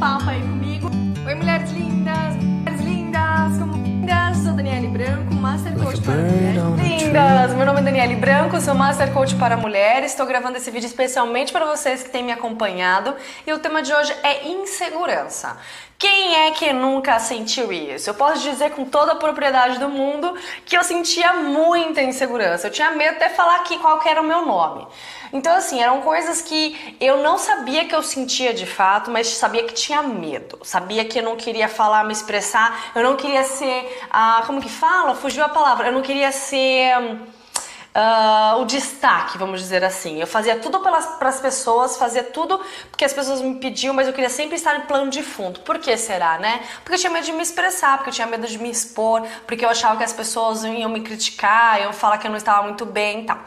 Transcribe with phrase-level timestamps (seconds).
[0.00, 0.59] papo aí
[8.00, 10.12] Daniele Branco, sou Master Coach para mulheres.
[10.12, 13.14] Estou gravando esse vídeo especialmente para vocês que têm me acompanhado.
[13.46, 15.58] E o tema de hoje é insegurança.
[15.98, 18.08] Quem é que nunca sentiu isso?
[18.08, 22.68] Eu posso dizer com toda a propriedade do mundo que eu sentia muita insegurança.
[22.68, 24.86] Eu tinha medo até falar aqui qual era o meu nome.
[25.30, 29.64] Então, assim, eram coisas que eu não sabia que eu sentia de fato, mas sabia
[29.64, 30.58] que tinha medo.
[30.62, 32.92] Sabia que eu não queria falar, me expressar.
[32.94, 34.06] Eu não queria ser.
[34.10, 35.14] Ah, como que fala?
[35.14, 35.88] Fugiu a palavra.
[35.88, 36.94] Eu não queria ser.
[37.92, 40.20] Uh, o destaque, vamos dizer assim.
[40.20, 44.12] Eu fazia tudo para as pessoas, fazia tudo porque as pessoas me pediam, mas eu
[44.12, 45.58] queria sempre estar em plano de fundo.
[45.60, 46.60] Por que será, né?
[46.84, 49.64] Porque eu tinha medo de me expressar, porque eu tinha medo de me expor, porque
[49.64, 52.86] eu achava que as pessoas iam me criticar, iam falar que eu não estava muito
[52.86, 53.38] bem e tal.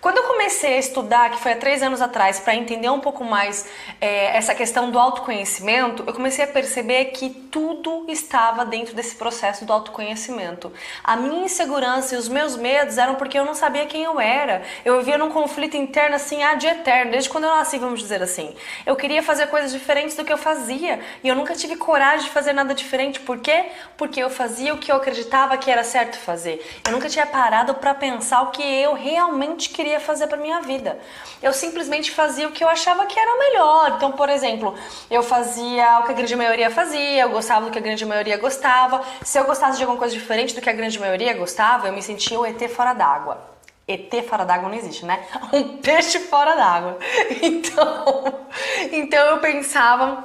[0.00, 3.22] Quando eu comecei a estudar, que foi há três anos atrás, para entender um pouco
[3.22, 3.66] mais
[4.00, 9.66] é, essa questão do autoconhecimento, eu comecei a perceber que tudo estava dentro desse processo
[9.66, 10.72] do autoconhecimento.
[11.04, 14.62] A minha insegurança e os meus medos eram porque eu não sabia quem eu era.
[14.84, 18.54] Eu vivia num conflito interno assim, ad eterno, desde quando eu nasci, vamos dizer assim.
[18.86, 22.30] Eu queria fazer coisas diferentes do que eu fazia e eu nunca tive coragem de
[22.30, 23.20] fazer nada diferente.
[23.20, 23.66] Por quê?
[23.98, 26.64] Porque eu fazia o que eu acreditava que era certo fazer.
[26.86, 30.60] Eu nunca tinha parado para pensar o que eu realmente queria queria fazer para minha
[30.60, 30.98] vida.
[31.42, 33.94] Eu simplesmente fazia o que eu achava que era o melhor.
[33.96, 34.74] Então, por exemplo,
[35.10, 38.36] eu fazia o que a grande maioria fazia, eu gostava do que a grande maioria
[38.36, 39.02] gostava.
[39.22, 42.02] Se eu gostasse de alguma coisa diferente do que a grande maioria gostava, eu me
[42.02, 43.50] sentia o ET fora d'água.
[43.92, 45.24] ET fora d'água não existe, né?
[45.52, 46.98] Um peixe fora d'água.
[47.42, 48.46] Então,
[48.92, 50.24] então eu pensava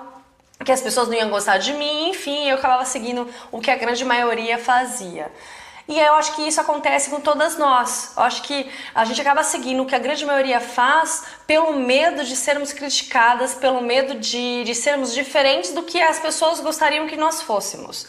[0.64, 3.76] que as pessoas não iam gostar de mim, enfim, eu acabava seguindo o que a
[3.76, 5.32] grande maioria fazia.
[5.88, 8.14] E eu acho que isso acontece com todas nós.
[8.18, 12.24] Eu acho que a gente acaba seguindo o que a grande maioria faz pelo medo
[12.24, 17.16] de sermos criticadas, pelo medo de, de sermos diferentes do que as pessoas gostariam que
[17.16, 18.08] nós fôssemos.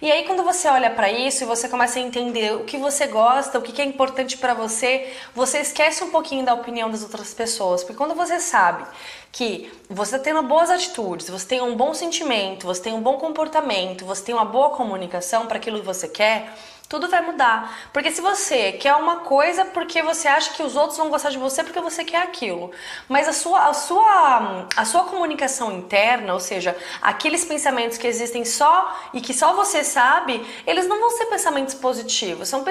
[0.00, 3.08] E aí quando você olha para isso e você começa a entender o que você
[3.08, 7.34] gosta, o que é importante para você, você esquece um pouquinho da opinião das outras
[7.34, 8.84] pessoas, porque quando você sabe
[9.32, 13.18] que você está tendo boas atitudes, você tem um bom sentimento, você tem um bom
[13.18, 16.54] comportamento, você tem uma boa comunicação para aquilo que você quer,
[16.88, 17.88] tudo vai mudar.
[17.92, 21.38] Porque se você quer uma coisa porque você acha que os outros vão gostar de
[21.38, 22.70] você porque você quer aquilo,
[23.08, 28.44] mas a sua, a sua, a sua comunicação interna, ou seja, aqueles pensamentos que existem
[28.44, 32.64] só e que só você sabe, eles não vão ser pensamentos positivos, são,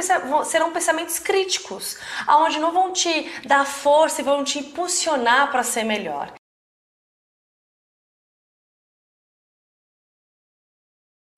[0.44, 5.84] serão pensamentos críticos, aonde não vão te dar força e vão te impulsionar para ser
[5.84, 6.37] melhor.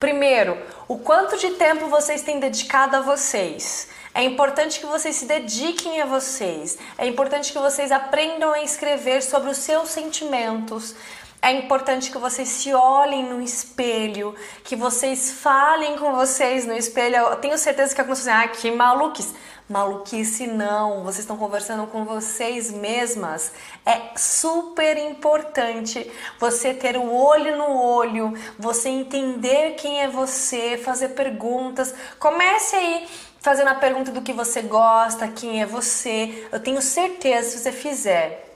[0.00, 0.56] Primeiro,
[0.88, 3.88] o quanto de tempo vocês têm dedicado a vocês.
[4.14, 6.78] É importante que vocês se dediquem a vocês.
[6.96, 10.94] É importante que vocês aprendam a escrever sobre os seus sentimentos.
[11.42, 14.34] É importante que vocês se olhem no espelho,
[14.64, 17.16] que vocês falem com vocês no espelho.
[17.16, 19.34] Eu tenho certeza que alguns vão dizer, ah, que maluquice.
[19.70, 23.52] Maluquice não, vocês estão conversando com vocês mesmas.
[23.86, 26.10] É super importante
[26.40, 31.94] você ter o olho no olho, você entender quem é você, fazer perguntas.
[32.18, 33.08] Comece aí
[33.40, 36.48] fazendo a pergunta do que você gosta, quem é você.
[36.50, 38.49] Eu tenho certeza se você fizer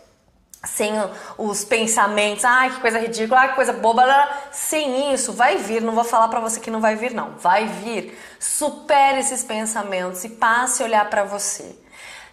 [0.66, 0.92] sem
[1.36, 4.04] os pensamentos, ai que coisa ridícula, ai que coisa boba,
[4.52, 7.66] sem isso, vai vir, não vou falar para você que não vai vir não, vai
[7.66, 8.18] vir.
[8.38, 11.83] Supere esses pensamentos e passe a olhar para você.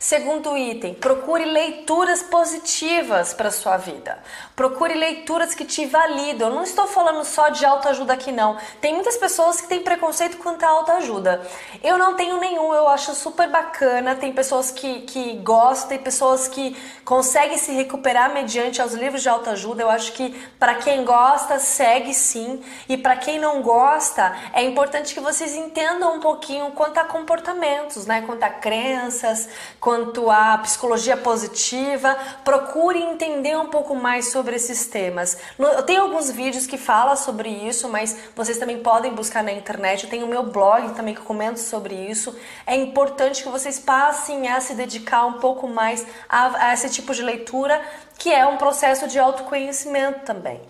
[0.01, 4.17] Segundo item, procure leituras positivas para sua vida.
[4.55, 6.49] Procure leituras que te validam.
[6.49, 8.57] Eu não estou falando só de autoajuda aqui não.
[8.81, 11.47] Tem muitas pessoas que têm preconceito quanto à autoajuda.
[11.83, 14.15] Eu não tenho nenhum, eu acho super bacana.
[14.15, 16.75] Tem pessoas que, que gostam, tem pessoas que
[17.05, 19.83] conseguem se recuperar mediante aos livros de autoajuda.
[19.83, 22.63] Eu acho que para quem gosta, segue sim.
[22.89, 28.07] E para quem não gosta, é importante que vocês entendam um pouquinho quanto a comportamentos,
[28.07, 28.23] né?
[28.25, 29.47] Quanto a crenças,
[29.79, 35.37] quanto quanto à psicologia positiva, procure entender um pouco mais sobre esses temas.
[35.59, 40.05] Eu tenho alguns vídeos que falam sobre isso, mas vocês também podem buscar na internet.
[40.05, 42.33] Eu tenho o meu blog também que comento sobre isso.
[42.65, 47.13] É importante que vocês passem a se dedicar um pouco mais a, a esse tipo
[47.13, 47.81] de leitura,
[48.17, 50.61] que é um processo de autoconhecimento também.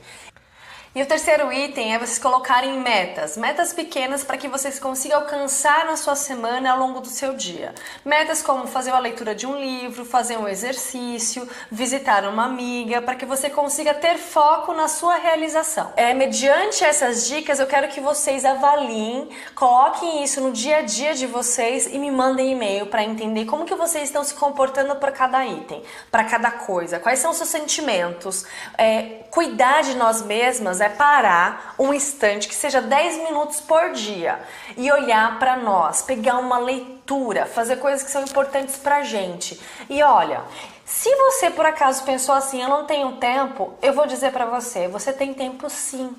[0.94, 5.86] E o terceiro item é vocês colocarem metas, metas pequenas para que vocês consigam alcançar
[5.86, 7.74] na sua semana ao longo do seu dia.
[8.04, 13.16] Metas como fazer a leitura de um livro, fazer um exercício, visitar uma amiga, para
[13.16, 15.94] que você consiga ter foco na sua realização.
[15.96, 21.14] É mediante essas dicas eu quero que vocês avaliem, coloquem isso no dia a dia
[21.14, 25.14] de vocês e me mandem e-mail para entender como que vocês estão se comportando para
[25.14, 28.44] cada item, para cada coisa, quais são os seus sentimentos.
[28.78, 34.40] É, cuidar de nós mesmas é parar um instante, que seja 10 minutos por dia,
[34.76, 39.60] e olhar para nós, pegar uma leitura, fazer coisas que são importantes pra gente.
[39.90, 40.42] E olha,
[40.86, 44.88] se você por acaso pensou assim, eu não tenho tempo, eu vou dizer para você,
[44.88, 46.16] você tem tempo sim.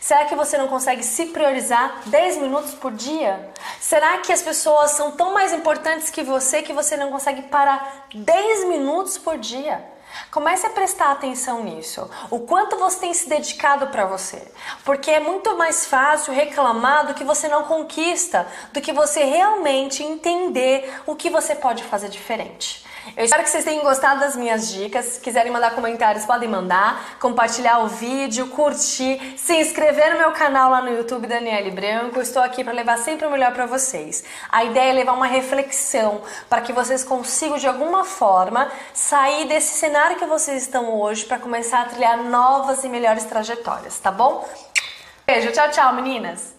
[0.00, 3.50] Será que você não consegue se priorizar 10 minutos por dia?
[3.80, 8.06] Será que as pessoas são tão mais importantes que você que você não consegue parar
[8.14, 9.95] 10 minutos por dia?
[10.30, 12.08] Comece a prestar atenção nisso.
[12.30, 14.42] O quanto você tem se dedicado para você.
[14.84, 20.02] Porque é muito mais fácil reclamar do que você não conquista, do que você realmente
[20.02, 22.85] entender o que você pode fazer diferente.
[23.14, 25.04] Eu espero que vocês tenham gostado das minhas dicas.
[25.04, 30.70] Se quiserem mandar comentários, podem mandar, compartilhar o vídeo, curtir, se inscrever no meu canal
[30.70, 32.20] lá no YouTube Daniele Branco.
[32.20, 34.24] Estou aqui para levar sempre o melhor para vocês.
[34.50, 39.78] A ideia é levar uma reflexão para que vocês consigam de alguma forma sair desse
[39.78, 44.48] cenário que vocês estão hoje para começar a trilhar novas e melhores trajetórias, tá bom?
[45.26, 46.55] Beijo, tchau, tchau, meninas.